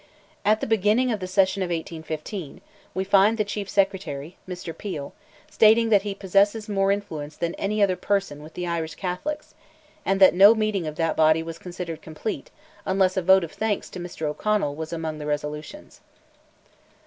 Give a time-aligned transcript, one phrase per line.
[0.43, 2.61] At the beginning of the session of 1815,
[2.95, 4.75] we find the Chief Secretary (Mr.
[4.75, 5.13] Peel)
[5.51, 9.53] stating that he "possesses more influence than any other person" with the Irish Catholics,
[10.03, 12.49] and that no meeting of that body was considered complete
[12.83, 14.23] unless a vote of thanks to Mr.
[14.25, 16.01] O'Connell was among the resolutions.